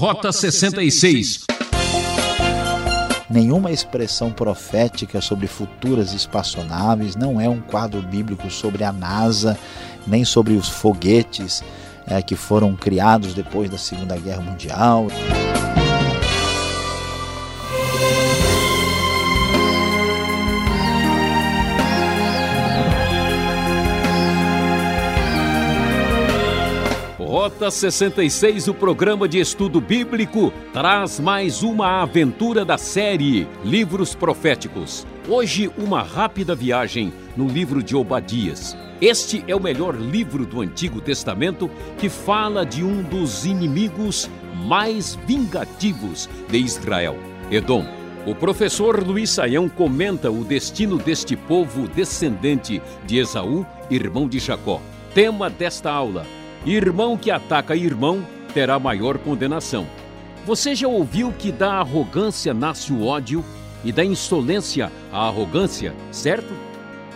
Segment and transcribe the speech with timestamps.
[0.00, 1.44] Rota 66.
[3.28, 9.58] Nenhuma expressão profética sobre futuras espaçonaves, não é um quadro bíblico sobre a NASA,
[10.06, 11.62] nem sobre os foguetes
[12.06, 15.08] é, que foram criados depois da Segunda Guerra Mundial.
[27.68, 35.06] 66, o programa de estudo bíblico, traz mais uma aventura da série Livros Proféticos.
[35.28, 38.76] Hoje, uma rápida viagem no livro de Obadias.
[39.00, 44.30] Este é o melhor livro do Antigo Testamento que fala de um dos inimigos
[44.64, 47.18] mais vingativos de Israel,
[47.50, 47.84] Edom.
[48.26, 54.80] O professor Luiz Saião comenta o destino deste povo descendente de Esaú, irmão de Jacó.
[55.14, 56.24] Tema desta aula
[56.64, 59.86] Irmão que ataca irmão terá maior condenação.
[60.44, 63.44] Você já ouviu que da arrogância nasce o ódio
[63.84, 66.52] e da insolência a arrogância, certo?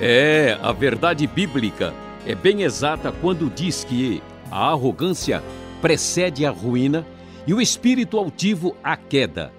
[0.01, 1.92] É, a verdade bíblica
[2.27, 5.42] é bem exata quando diz que a arrogância
[5.83, 7.06] precede a ruína
[7.47, 9.53] e o espírito altivo a queda.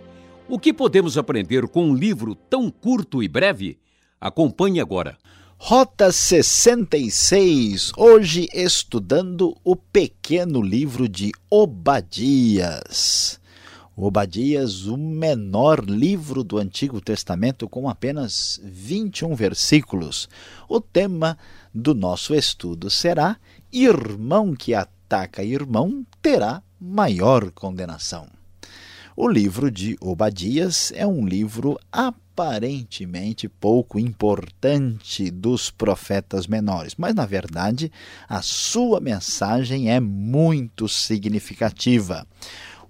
[0.48, 3.80] O que podemos aprender com um livro tão curto e breve?
[4.20, 5.18] Acompanhe agora.
[5.58, 13.40] Rota 66, hoje estudando o pequeno livro de Obadias.
[13.96, 20.30] Obadias, o menor livro do Antigo Testamento, com apenas 21 versículos.
[20.70, 21.36] O tema
[21.74, 23.38] do nosso estudo será:
[23.72, 28.28] Irmão que ataca irmão terá maior condenação.
[29.16, 31.80] O livro de Obadias é um livro
[32.36, 37.90] aparentemente pouco importante dos profetas menores, mas na verdade
[38.28, 42.28] a sua mensagem é muito significativa.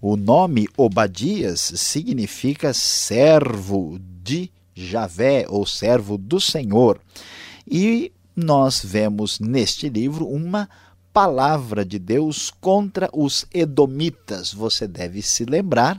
[0.02, 7.00] O nome Obadias significa servo de Javé ou servo do Senhor.
[7.70, 10.68] E nós vemos neste livro uma
[11.14, 14.52] palavra de Deus contra os edomitas.
[14.52, 15.98] Você deve se lembrar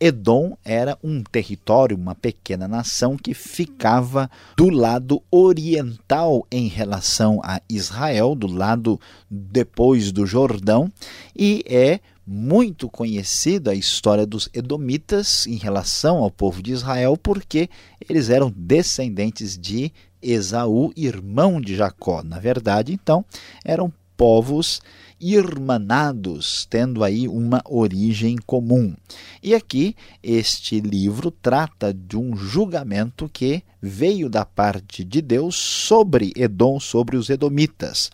[0.00, 7.60] Edom era um território, uma pequena nação que ficava do lado oriental em relação a
[7.68, 9.00] Israel, do lado
[9.30, 10.90] depois do Jordão,
[11.36, 17.68] e é muito conhecida a história dos Edomitas em relação ao povo de Israel, porque
[18.08, 19.92] eles eram descendentes de
[20.22, 22.22] Esaú, irmão de Jacó.
[22.22, 23.24] Na verdade, então,
[23.64, 24.80] eram povos
[25.22, 28.92] irmanados, tendo aí uma origem comum.
[29.40, 36.32] E aqui este livro trata de um julgamento que veio da parte de Deus sobre
[36.36, 38.10] Edom, sobre os edomitas.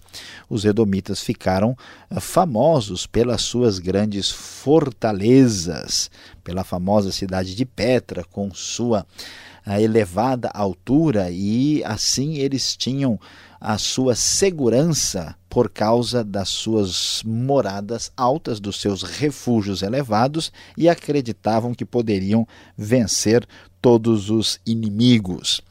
[0.50, 1.76] Os edomitas ficaram
[2.10, 6.10] ah, famosos pelas suas grandes fortalezas,
[6.44, 9.06] pela famosa cidade de Petra com sua
[9.64, 13.18] ah, elevada altura e assim eles tinham
[13.60, 21.74] a sua segurança por causa das suas moradas altas, dos seus refúgios elevados e acreditavam
[21.74, 23.46] que poderiam vencer
[23.80, 25.62] todos os inimigos.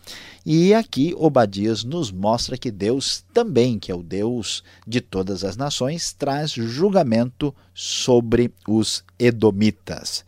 [0.50, 5.58] E aqui Obadias nos mostra que Deus também, que é o Deus de todas as
[5.58, 10.24] nações, traz julgamento sobre os edomitas.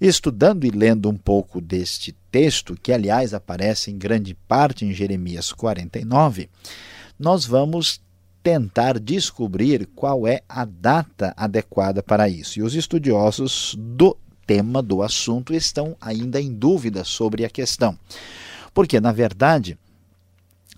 [0.00, 5.52] Estudando e lendo um pouco deste texto, que aliás aparece em grande parte em Jeremias
[5.52, 6.50] 49,
[7.16, 8.00] nós vamos
[8.42, 12.58] tentar descobrir qual é a data adequada para isso.
[12.58, 17.96] E os estudiosos do tema do assunto estão ainda em dúvida sobre a questão.
[18.72, 19.78] Porque, na verdade,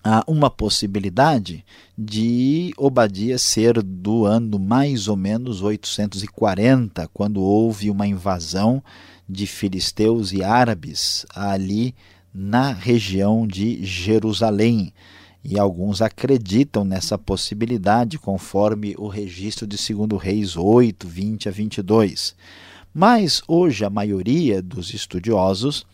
[0.03, 1.65] há uma possibilidade
[1.97, 8.83] de Obadias ser do ano mais ou menos 840, quando houve uma invasão
[9.27, 11.95] de filisteus e árabes ali
[12.33, 14.93] na região de Jerusalém
[15.43, 22.35] e alguns acreditam nessa possibilidade, conforme o registro de 2 Reis 8, 20 a 22.
[22.93, 25.85] Mas hoje a maioria dos estudiosos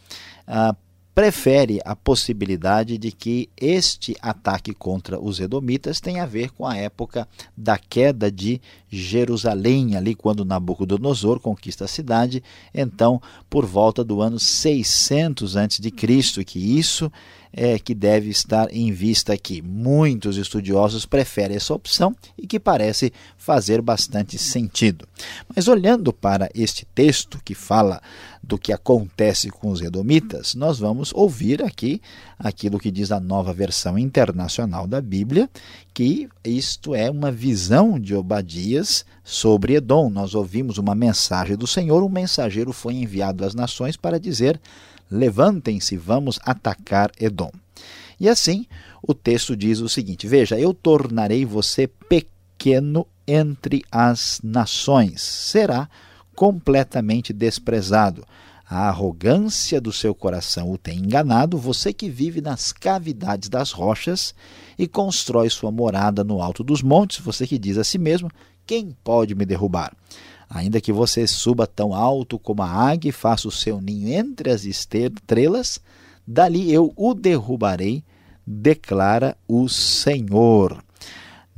[0.46, 0.76] ah,
[1.16, 6.78] prefere a possibilidade de que este ataque contra os edomitas tenha a ver com a
[6.78, 12.44] época da queda de Jerusalém, ali quando Nabucodonosor conquista a cidade,
[12.74, 17.12] então por volta do ano 600 a.C., que isso
[17.52, 19.62] é que deve estar em vista aqui.
[19.62, 25.08] Muitos estudiosos preferem essa opção e que parece fazer bastante sentido.
[25.56, 28.02] Mas olhando para este texto que fala
[28.42, 32.02] do que acontece com os edomitas, nós vamos ouvir aqui
[32.38, 35.50] aquilo que diz a nova versão internacional da Bíblia,
[35.94, 38.79] que isto é uma visão de Obadias
[39.24, 40.10] Sobre Edom.
[40.10, 44.60] Nós ouvimos uma mensagem do Senhor, um mensageiro foi enviado às nações para dizer:
[45.10, 47.52] Levantem-se, vamos atacar Edom.
[48.20, 48.66] E assim,
[49.02, 55.88] o texto diz o seguinte: Veja, eu tornarei você pequeno entre as nações, será
[56.36, 58.26] completamente desprezado.
[58.70, 64.36] A arrogância do seu coração o tem enganado, você que vive nas cavidades das rochas
[64.78, 68.30] e constrói sua morada no alto dos montes, você que diz a si mesmo:
[68.70, 69.92] quem pode me derrubar?
[70.48, 74.52] Ainda que você suba tão alto como a águia e faça o seu ninho entre
[74.52, 75.82] as estrelas,
[76.28, 78.04] dali eu o derrubarei,
[78.46, 80.84] declara o Senhor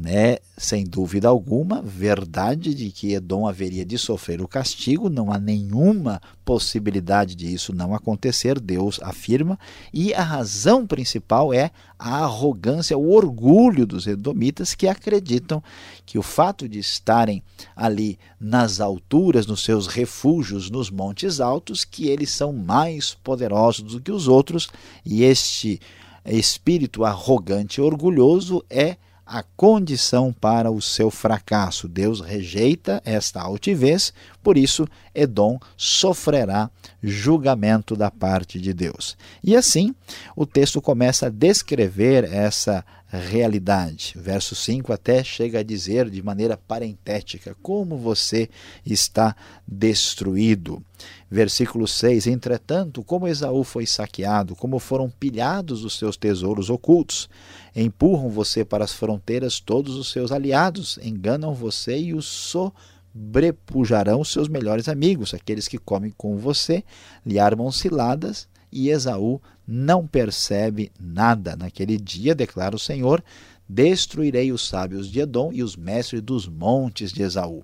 [0.02, 5.38] né, sem dúvida alguma, verdade de que Edom haveria de sofrer o castigo, não há
[5.38, 9.60] nenhuma possibilidade de isso não acontecer, Deus afirma,
[9.94, 11.70] e a razão principal é
[12.00, 15.64] a arrogância, o orgulho dos edomitas que acreditam
[16.04, 17.44] que o fato de estarem
[17.76, 24.02] ali nas alturas, nos seus refúgios, nos montes altos, que eles são mais poderosos do
[24.02, 24.68] que os outros,
[25.06, 25.80] e este
[26.26, 28.98] espírito arrogante e orgulhoso é
[29.32, 31.88] a condição para o seu fracasso.
[31.88, 34.14] Deus rejeita esta altivez,
[34.44, 34.86] por isso
[35.16, 36.70] Edom sofrerá
[37.02, 39.16] julgamento da parte de Deus.
[39.42, 39.96] E assim,
[40.36, 44.14] o texto começa a descrever essa realidade.
[44.18, 48.50] Verso 5 até chega a dizer de maneira parentética como você
[48.86, 49.36] está
[49.66, 50.84] destruído.
[51.34, 57.30] Versículo 6: Entretanto, como Esaú foi saqueado, como foram pilhados os seus tesouros ocultos,
[57.74, 64.30] empurram você para as fronteiras todos os seus aliados, enganam você e os sobrepujarão os
[64.30, 66.84] seus melhores amigos, aqueles que comem com você,
[67.26, 71.56] lhe armam ciladas e Esaú não percebe nada.
[71.56, 73.24] Naquele dia, declara o Senhor,
[73.70, 77.64] destruirei os sábios de Edom e os mestres dos montes de Esaú.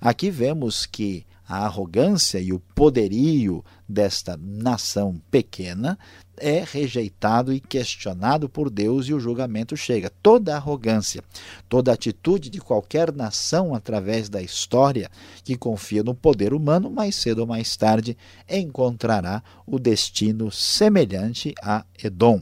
[0.00, 5.98] Aqui vemos que a arrogância e o poderio desta nação pequena
[6.36, 10.10] é rejeitado e questionado por Deus e o julgamento chega.
[10.22, 11.22] Toda arrogância,
[11.68, 15.10] toda atitude de qualquer nação através da história
[15.44, 18.16] que confia no poder humano, mais cedo ou mais tarde
[18.48, 22.40] encontrará o destino semelhante a Edom.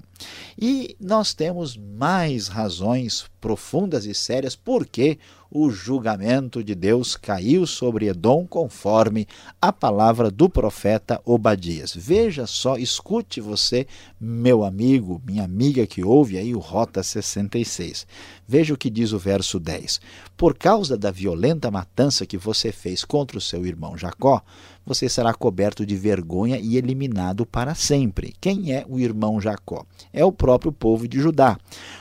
[0.59, 5.19] E nós temos mais razões profundas e sérias porque
[5.50, 9.27] o julgamento de Deus caiu sobre Edom, conforme
[9.61, 11.94] a palavra do profeta Obadias.
[11.96, 13.87] Veja só, escute você,
[14.20, 18.06] meu amigo, minha amiga que ouve aí o Rota 66.
[18.46, 20.00] Veja o que diz o verso 10.
[20.37, 24.43] Por causa da violenta matança que você fez contra o seu irmão Jacó,
[24.84, 28.34] você será coberto de vergonha e eliminado para sempre.
[28.40, 29.87] Quem é o irmão Jacó?
[30.12, 31.56] É o próprio povo de Judá.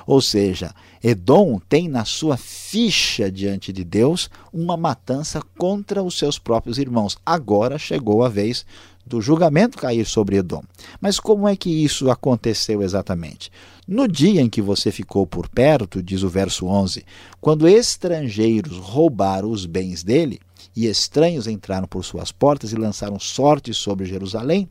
[0.06, 0.74] Ou seja,
[1.04, 7.18] Edom tem na sua ficha diante de Deus uma matança contra os seus próprios irmãos.
[7.26, 8.66] Agora chegou a vez
[9.12, 10.64] do julgamento cair sobre Edom.
[11.02, 13.52] Mas como é que isso aconteceu exatamente?
[13.86, 17.06] No dia em que você ficou por perto, diz o verso 11,
[17.42, 20.40] quando estrangeiros roubaram os bens dele,
[20.74, 24.70] e estranhos entraram por suas portas e lançaram sorte sobre Jerusalém,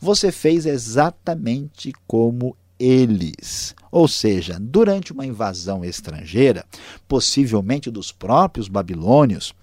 [0.00, 3.74] você fez exatamente como eles.
[3.92, 6.64] Ou seja, durante uma invasão estrangeira,
[7.06, 9.54] possivelmente dos próprios babilônios,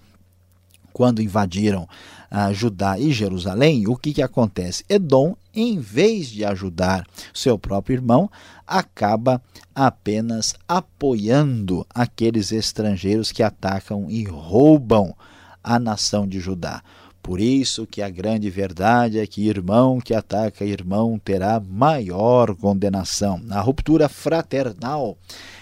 [0.92, 1.88] quando invadiram
[2.30, 4.84] uh, Judá e Jerusalém, o que, que acontece?
[4.88, 8.30] Edom, em vez de ajudar seu próprio irmão,
[8.66, 9.42] acaba
[9.74, 15.14] apenas apoiando aqueles estrangeiros que atacam e roubam
[15.62, 16.82] a nação de Judá.
[17.22, 23.40] Por isso que a grande verdade é que irmão que ataca irmão terá maior condenação.
[23.48, 25.16] A ruptura fraternal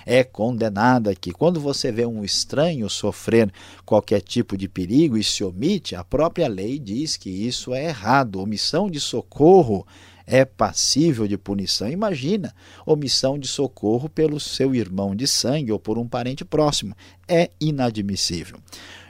[0.06, 3.52] é condenada que quando você vê um estranho sofrer
[3.84, 8.40] qualquer tipo de perigo e se omite, a própria lei diz que isso é errado.
[8.40, 9.86] Omissão de socorro
[10.26, 11.90] é passível de punição.
[11.90, 12.54] Imagina
[12.86, 16.96] omissão de socorro pelo seu irmão de sangue ou por um parente próximo.
[17.28, 18.58] É inadmissível.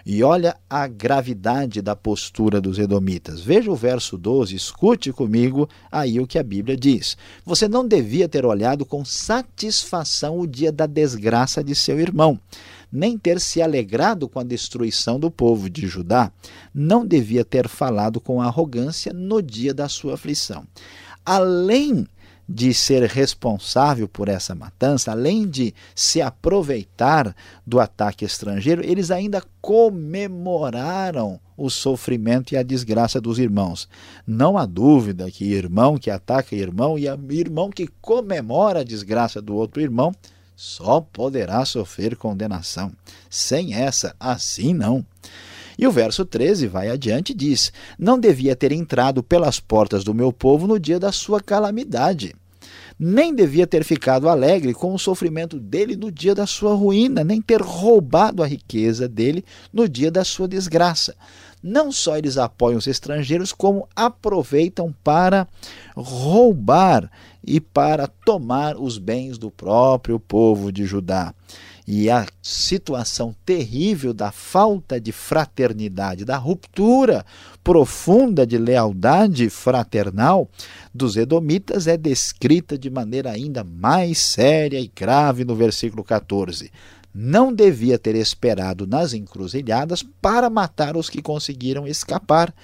[0.05, 3.41] E olha a gravidade da postura dos edomitas.
[3.41, 7.17] Veja o verso 12, escute comigo aí o que a Bíblia diz.
[7.45, 12.39] Você não devia ter olhado com satisfação o dia da desgraça de seu irmão,
[12.91, 16.33] nem ter se alegrado com a destruição do povo de Judá.
[16.75, 20.65] Não devia ter falado com arrogância no dia da sua aflição.
[21.25, 22.07] Além
[22.53, 27.33] de ser responsável por essa matança, além de se aproveitar
[27.65, 33.89] do ataque estrangeiro, eles ainda comemoraram o sofrimento e a desgraça dos irmãos.
[34.27, 37.07] Não há dúvida que irmão que ataca irmão e
[37.39, 40.13] irmão que comemora a desgraça do outro irmão
[40.57, 42.93] só poderá sofrer condenação.
[43.31, 45.07] Sem essa, assim não.
[45.81, 50.13] E o verso 13 vai adiante e diz: Não devia ter entrado pelas portas do
[50.13, 52.37] meu povo no dia da sua calamidade.
[52.99, 57.41] Nem devia ter ficado alegre com o sofrimento dele no dia da sua ruína, nem
[57.41, 61.17] ter roubado a riqueza dele no dia da sua desgraça.
[61.63, 65.49] Não só eles apoiam os estrangeiros, como aproveitam para
[65.97, 67.11] roubar
[67.43, 71.35] e para tomar os bens do próprio povo de Judá
[71.93, 77.27] e a situação terrível da falta de fraternidade, da ruptura
[77.65, 80.49] profunda de lealdade fraternal
[80.95, 86.71] dos edomitas é descrita de maneira ainda mais séria e grave no versículo 14.
[87.13, 92.55] Não devia ter esperado nas encruzilhadas para matar os que conseguiram escapar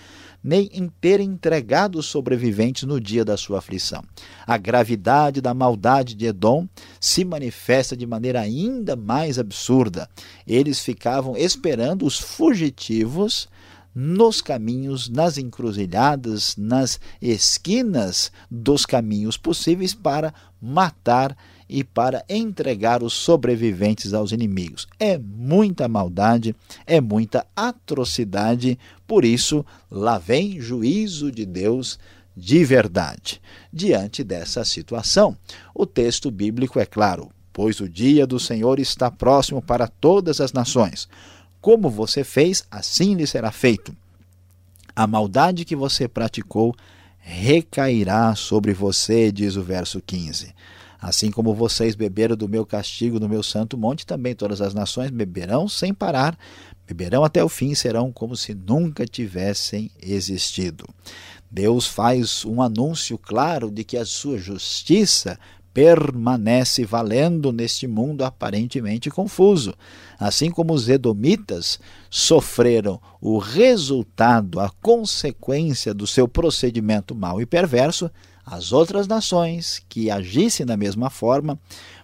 [0.47, 4.05] nem em ter entregado os sobreviventes no dia da sua aflição.
[4.47, 6.69] A gravidade da maldade de Edom
[7.01, 10.09] se manifesta de maneira ainda mais absurda.
[10.47, 13.49] Eles ficavam esperando os fugitivos
[13.93, 21.37] nos caminhos, nas encruzilhadas, nas esquinas dos caminhos possíveis para matar
[21.69, 24.87] e para entregar os sobreviventes aos inimigos.
[24.99, 26.55] É muita maldade,
[26.87, 31.99] é muita atrocidade, por isso lá vem juízo de Deus
[32.37, 33.41] de verdade.
[33.73, 35.37] Diante dessa situação,
[35.75, 40.53] o texto bíblico é claro: pois o dia do Senhor está próximo para todas as
[40.53, 41.09] nações.
[41.61, 43.97] Como você fez, assim lhe será feito.
[44.95, 46.75] A maldade que você praticou
[47.19, 50.55] recairá sobre você, diz o verso 15.
[51.07, 55.09] Assim como vocês beberam do meu castigo no meu santo monte, também todas as nações
[55.09, 56.37] beberão sem parar,
[56.85, 60.85] beberão até o fim e serão como se nunca tivessem existido.
[61.49, 65.39] Deus faz um anúncio claro de que a sua justiça
[65.73, 69.75] permanece valendo neste mundo aparentemente confuso.
[70.19, 71.79] Assim como os edomitas
[72.11, 78.11] sofreram o resultado, a consequência do seu procedimento mau e perverso,
[78.47, 81.59] as outras nações que agissem da mesma forma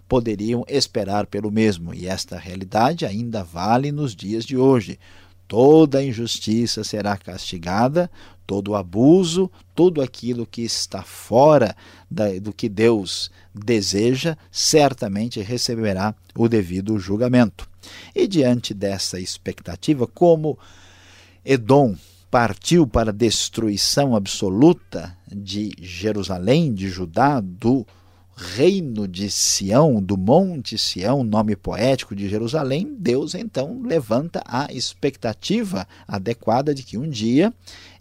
[0.08, 4.98] poderiam esperar pelo mesmo, e esta realidade ainda vale nos dias de hoje.
[5.46, 8.10] Toda injustiça será castigada,
[8.46, 11.76] todo abuso, tudo aquilo que está fora
[12.10, 17.68] da, do que Deus deseja, certamente receberá o devido julgamento.
[18.14, 20.58] E diante dessa expectativa, como
[21.44, 21.94] Edom
[22.30, 27.86] partiu para a destruição absoluta de Jerusalém, de Judá, do
[28.34, 35.86] reino de Sião, do Monte Sião, nome poético de Jerusalém, Deus então levanta a expectativa
[36.08, 37.52] adequada de que um dia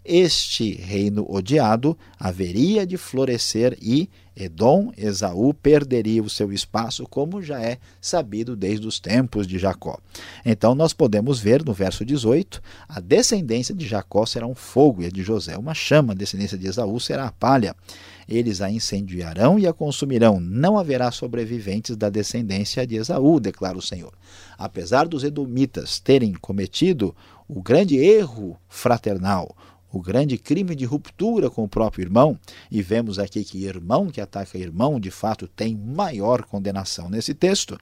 [0.04, 7.60] este reino odiado haveria de florescer e Edom, Esaú, perderia o seu espaço, como já
[7.60, 9.98] é sabido desde os tempos de Jacó.
[10.44, 15.06] Então nós podemos ver no verso 18, a descendência de Jacó será um fogo e
[15.06, 17.76] a de José uma chama, a descendência de Esaú será a palha.
[18.28, 20.40] Eles a incendiarão e a consumirão.
[20.40, 24.12] Não haverá sobreviventes da descendência de Esaú, declara o Senhor.
[24.56, 27.14] Apesar dos edomitas terem cometido
[27.48, 29.54] o grande erro fraternal,
[29.92, 32.38] o grande crime de ruptura com o próprio irmão,
[32.70, 37.78] e vemos aqui que irmão que ataca irmão, de fato, tem maior condenação nesse texto.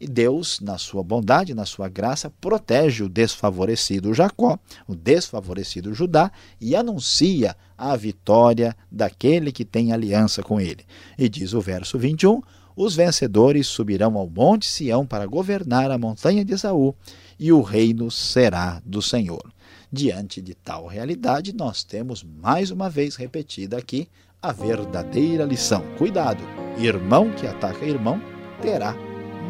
[0.00, 4.58] E Deus, na sua bondade, na sua graça, protege o desfavorecido Jacó,
[4.88, 10.84] o desfavorecido Judá, e anuncia a vitória daquele que tem aliança com ele.
[11.16, 12.42] E diz o verso 21:
[12.74, 16.94] Os vencedores subirão ao monte Sião para governar a montanha de Esaú,
[17.38, 19.53] e o reino será do Senhor.
[19.96, 24.08] Diante de tal realidade, nós temos mais uma vez repetida aqui
[24.42, 25.84] a verdadeira lição.
[25.96, 26.42] Cuidado,
[26.76, 28.20] irmão que ataca irmão
[28.60, 28.92] terá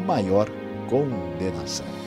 [0.05, 0.47] maior
[0.87, 2.04] condenação.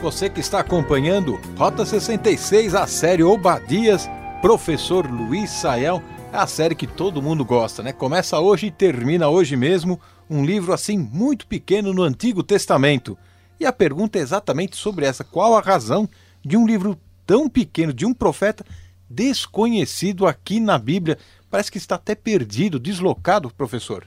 [0.00, 4.08] Você que está acompanhando Rota 66, a série Obadias,
[4.40, 6.02] professor Luiz Saião,
[6.32, 7.92] é a série que todo mundo gosta, né?
[7.92, 13.18] Começa hoje e termina hoje mesmo, um livro assim muito pequeno no Antigo Testamento.
[13.58, 16.08] E a pergunta é exatamente sobre essa: qual a razão
[16.44, 18.64] de um livro tão pequeno, de um profeta
[19.10, 21.18] desconhecido aqui na Bíblia?
[21.50, 24.06] Parece que está até perdido, deslocado, professor.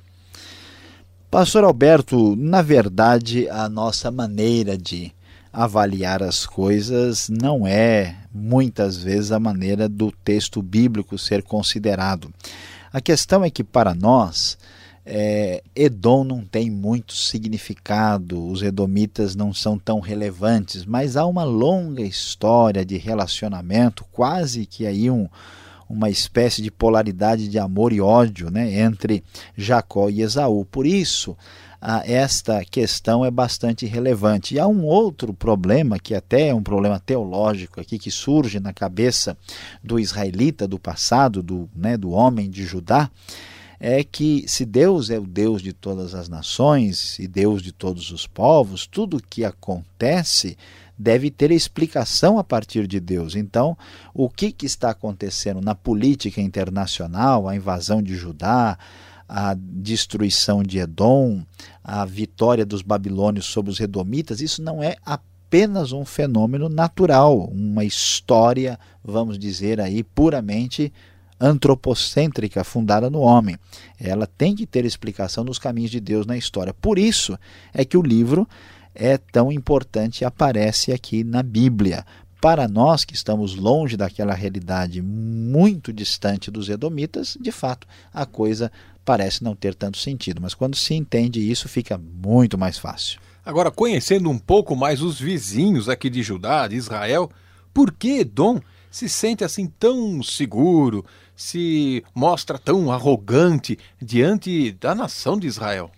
[1.29, 5.13] Pastor Alberto, na verdade, a nossa maneira de
[5.51, 12.33] avaliar as coisas não é muitas vezes a maneira do texto bíblico ser considerado.
[12.91, 14.57] A questão é que para nós
[15.05, 21.43] é, Edom não tem muito significado, os edomitas não são tão relevantes, mas há uma
[21.43, 25.27] longa história de relacionamento, quase que aí um,
[25.89, 29.23] uma espécie de polaridade de amor e ódio né, entre
[29.57, 30.65] Jacó e Esaú.
[30.65, 31.35] Por isso,
[31.81, 34.53] ah, esta questão é bastante relevante.
[34.53, 38.71] E há um outro problema, que até é um problema teológico aqui, que surge na
[38.71, 39.35] cabeça
[39.83, 43.09] do israelita do passado, do, né, do homem de Judá,
[43.79, 48.11] é que se Deus é o Deus de todas as nações e Deus de todos
[48.11, 50.55] os povos, tudo o que acontece
[50.95, 53.35] deve ter explicação a partir de Deus.
[53.35, 53.75] Então,
[54.13, 58.77] o que, que está acontecendo na política internacional, a invasão de Judá,
[59.33, 61.41] a destruição de Edom,
[61.81, 67.85] a vitória dos babilônios sobre os edomitas, isso não é apenas um fenômeno natural, uma
[67.85, 70.91] história, vamos dizer aí, puramente
[71.39, 73.57] antropocêntrica fundada no homem.
[73.97, 76.73] Ela tem que ter explicação nos caminhos de Deus na história.
[76.73, 77.39] Por isso
[77.73, 78.45] é que o livro
[78.93, 82.05] é tão importante e aparece aqui na Bíblia,
[82.41, 88.71] para nós que estamos longe daquela realidade muito distante dos edomitas, de fato, a coisa
[89.05, 93.19] parece não ter tanto sentido, mas quando se entende isso, fica muito mais fácil.
[93.45, 97.29] Agora, conhecendo um pouco mais os vizinhos aqui de Judá, de Israel,
[97.71, 105.37] por que Edom se sente assim tão seguro, se mostra tão arrogante diante da nação
[105.37, 105.91] de Israel?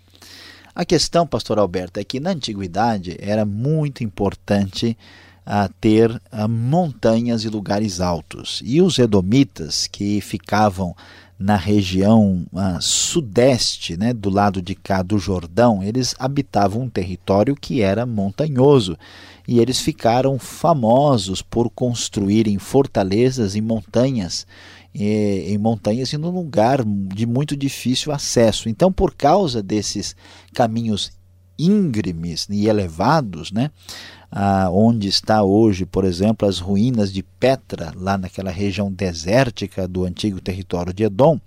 [0.74, 4.96] A questão, pastor Alberto, é que na antiguidade era muito importante
[5.44, 8.62] a ter a montanhas e lugares altos.
[8.64, 10.94] E os edomitas que ficavam
[11.38, 17.54] na região uh, sudeste, né, do lado de cá do Jordão, eles habitavam um território
[17.54, 18.96] que era montanhoso
[19.46, 24.46] e eles ficaram famosos por construírem fortalezas em montanhas,
[24.94, 28.68] em montanhas e num lugar de muito difícil acesso.
[28.68, 30.16] Então, por causa desses
[30.54, 31.12] caminhos
[31.58, 33.70] íngremes e elevados, né,
[34.36, 40.04] ah, onde está hoje, por exemplo, as ruínas de Petra, lá naquela região desértica do
[40.04, 41.38] antigo território de Edom,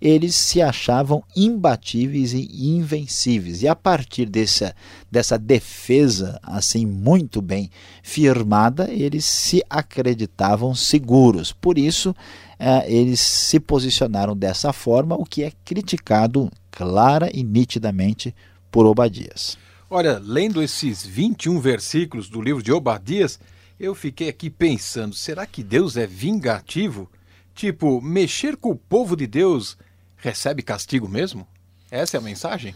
[0.00, 3.62] eles se achavam imbatíveis e invencíveis.
[3.62, 4.76] E a partir dessa,
[5.10, 7.68] dessa defesa assim muito bem
[8.00, 11.50] firmada, eles se acreditavam seguros.
[11.50, 12.14] Por isso,
[12.60, 18.32] ah, eles se posicionaram dessa forma, o que é criticado clara e nitidamente
[18.70, 19.65] por Obadias.
[19.88, 23.38] Olha, lendo esses 21 versículos do livro de Obadias,
[23.78, 27.08] eu fiquei aqui pensando: será que Deus é vingativo?
[27.54, 29.78] Tipo, mexer com o povo de Deus
[30.16, 31.46] recebe castigo mesmo?
[31.88, 32.74] Essa é a mensagem?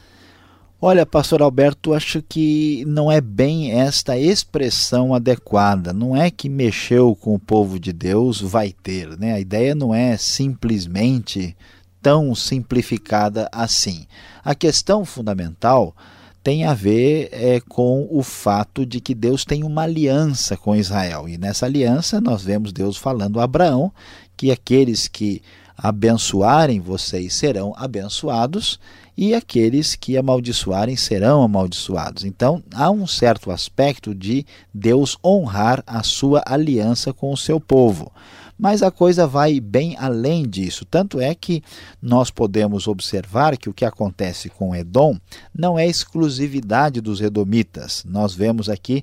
[0.81, 5.93] Olha, pastor Alberto, acho que não é bem esta expressão adequada.
[5.93, 9.35] Não é que mexeu com o povo de Deus vai ter, né?
[9.35, 11.57] A ideia não é simplesmente
[12.01, 14.07] tão simplificada assim.
[14.43, 15.95] A questão fundamental
[16.43, 21.29] tem a ver é, com o fato de que Deus tem uma aliança com Israel.
[21.29, 23.93] E nessa aliança nós vemos Deus falando a Abraão
[24.37, 25.43] que aqueles que
[25.77, 28.79] abençoarem vocês serão abençoados
[29.17, 32.25] e aqueles que amaldiçoarem serão amaldiçoados.
[32.25, 38.11] Então há um certo aspecto de Deus honrar a sua aliança com o seu povo.
[38.61, 40.85] Mas a coisa vai bem além disso.
[40.85, 41.63] Tanto é que
[42.01, 45.19] nós podemos observar que o que acontece com Edom
[45.57, 48.05] não é exclusividade dos edomitas.
[48.07, 49.03] Nós vemos aqui,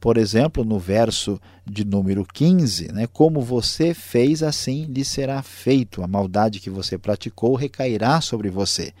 [0.00, 6.02] por exemplo, no verso de número 15, né, como você fez, assim lhe será feito.
[6.02, 8.92] A maldade que você praticou recairá sobre você.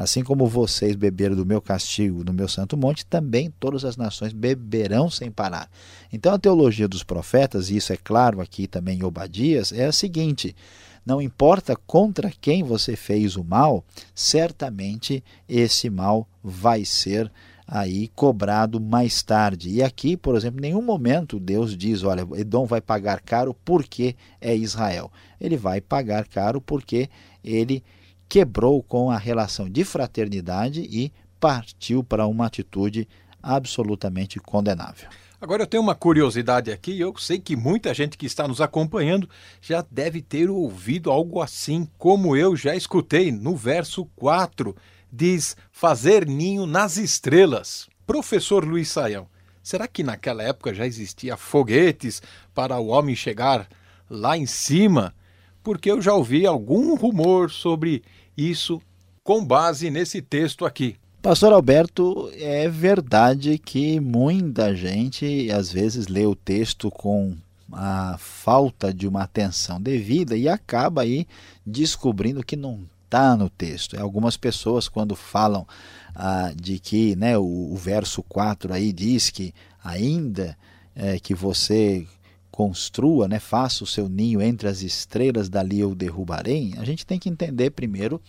[0.00, 4.32] Assim como vocês beberam do meu castigo no meu santo monte, também todas as nações
[4.32, 5.70] beberão sem parar.
[6.10, 9.92] Então a teologia dos profetas, e isso é claro aqui também em Obadias, é a
[9.92, 10.56] seguinte:
[11.04, 13.84] não importa contra quem você fez o mal,
[14.14, 17.30] certamente esse mal vai ser
[17.68, 19.68] aí cobrado mais tarde.
[19.68, 24.16] E aqui, por exemplo, em nenhum momento Deus diz, olha, Edom vai pagar caro porque
[24.40, 25.12] é Israel.
[25.38, 27.10] Ele vai pagar caro porque
[27.44, 27.84] ele
[28.30, 33.08] quebrou com a relação de fraternidade e partiu para uma atitude
[33.42, 35.08] absolutamente condenável.
[35.40, 39.28] Agora eu tenho uma curiosidade aqui, eu sei que muita gente que está nos acompanhando
[39.60, 44.76] já deve ter ouvido algo assim, como eu já escutei no verso 4,
[45.12, 47.88] diz fazer ninho nas estrelas.
[48.06, 49.26] Professor Luiz Saião,
[49.60, 52.22] será que naquela época já existia foguetes
[52.54, 53.66] para o homem chegar
[54.08, 55.14] lá em cima?
[55.62, 58.02] Porque eu já ouvi algum rumor sobre
[58.36, 58.80] isso
[59.22, 60.96] com base nesse texto aqui.
[61.22, 67.36] Pastor Alberto, é verdade que muita gente às vezes lê o texto com
[67.72, 71.26] a falta de uma atenção devida e acaba aí
[71.64, 74.00] descobrindo que não está no texto.
[74.00, 75.66] Algumas pessoas, quando falam
[76.14, 80.56] ah, de que né, o, o, verso 4 aí diz que ainda
[80.94, 82.06] é, que você
[82.50, 87.18] construa, né, faça o seu ninho entre as estrelas, dali eu derrubarei, a gente tem
[87.18, 88.20] que entender primeiro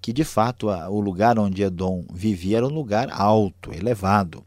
[0.00, 4.44] que de fato o lugar onde Edom vivia era um lugar alto, elevado.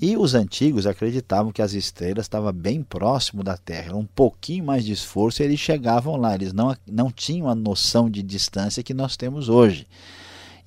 [0.00, 4.84] E os antigos acreditavam que as estrelas estavam bem próximo da Terra, um pouquinho mais
[4.84, 6.36] de esforço e eles chegavam lá.
[6.36, 9.88] Eles não, não tinham a noção de distância que nós temos hoje.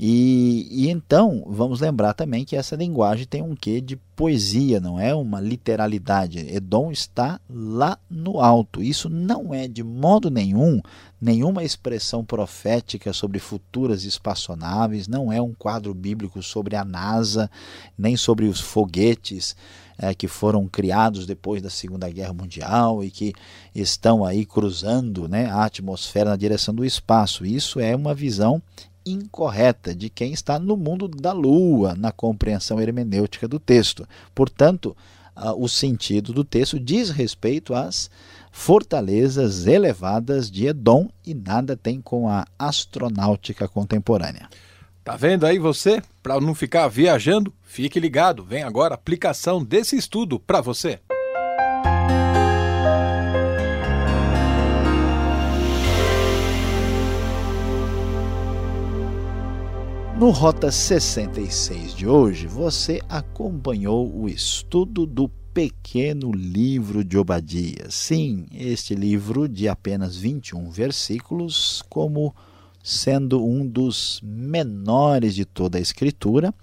[0.04, 5.00] E, e, então, vamos lembrar também que essa linguagem tem um quê de poesia, não
[5.00, 6.40] é uma literalidade.
[6.40, 8.82] Edom está lá no alto.
[8.82, 10.82] Isso não é de modo nenhum
[11.22, 17.48] nenhuma expressão profética sobre futuras espaçonaves, não é um quadro bíblico sobre a NASA,
[17.96, 19.56] nem sobre os foguetes
[20.00, 23.34] é, que foram criados depois da Segunda Guerra Mundial e que
[23.76, 27.46] estão aí cruzando né, a atmosfera na direção do espaço.
[27.46, 28.60] Isso é uma visão
[29.06, 34.08] incorreta de quem está no mundo da lua, na compreensão hermenêutica do texto.
[34.34, 34.96] Portanto,
[35.58, 38.10] o sentido do texto diz respeito às
[38.52, 44.50] fortalezas elevadas de Edom e nada tem com a astronáutica contemporânea.
[45.04, 46.02] Tá vendo aí você?
[46.22, 48.44] Para não ficar viajando, fique ligado.
[48.44, 51.00] Vem agora a aplicação desse estudo para você.
[60.22, 67.96] No Rota 66 de hoje, você acompanhou o estudo do pequeno livro de Obadias.
[67.96, 72.36] Sim, este livro de apenas 21 versículos, como
[72.84, 76.54] sendo um dos menores de toda a Escritura,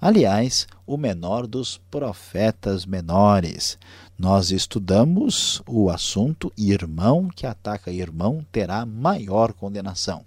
[0.00, 3.80] aliás, o menor dos profetas menores.
[4.16, 10.22] Nós estudamos o assunto irmão que ataca irmão terá maior condenação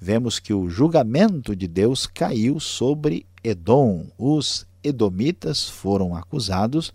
[0.00, 4.06] vemos que o julgamento de Deus caiu sobre Edom.
[4.16, 6.92] Os edomitas foram acusados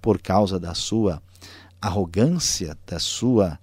[0.00, 1.22] por causa da sua
[1.80, 3.58] arrogância, da sua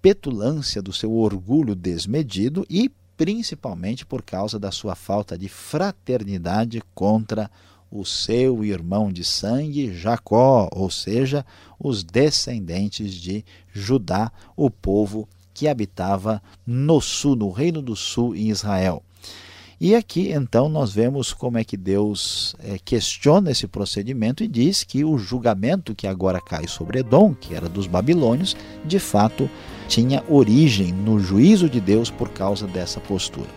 [0.00, 7.50] petulância, do seu orgulho desmedido e principalmente por causa da sua falta de fraternidade contra
[7.90, 11.46] o seu irmão de sangue, Jacó, ou seja,
[11.78, 18.50] os descendentes de Judá, o povo que habitava no sul, no Reino do Sul, em
[18.50, 19.02] Israel.
[19.80, 24.82] E aqui então nós vemos como é que Deus é, questiona esse procedimento e diz
[24.82, 29.48] que o julgamento que agora cai sobre Edom, que era dos babilônios, de fato
[29.88, 33.48] tinha origem no juízo de Deus por causa dessa postura.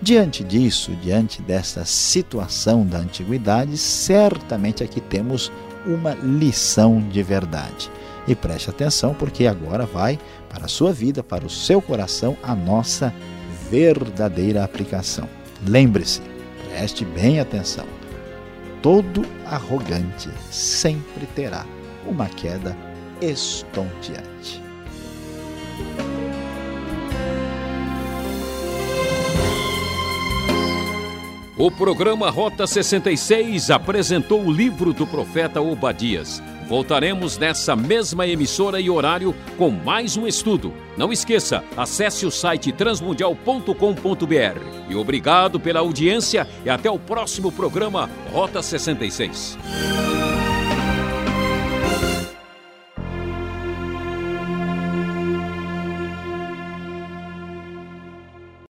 [0.00, 5.50] Diante disso, diante dessa situação da antiguidade, certamente aqui temos
[5.86, 7.90] uma lição de verdade.
[8.26, 10.18] E preste atenção, porque agora vai
[10.54, 13.12] para a sua vida, para o seu coração, a nossa
[13.68, 15.28] verdadeira aplicação.
[15.66, 16.22] Lembre-se,
[16.68, 17.84] preste bem atenção.
[18.80, 21.66] Todo arrogante sempre terá
[22.06, 22.76] uma queda
[23.20, 24.63] estonteante.
[31.56, 36.42] O programa Rota 66 apresentou o livro do profeta Obadias.
[36.66, 40.74] Voltaremos nessa mesma emissora e horário com mais um estudo.
[40.96, 44.60] Não esqueça, acesse o site transmundial.com.br.
[44.88, 49.56] E obrigado pela audiência e até o próximo programa Rota 66.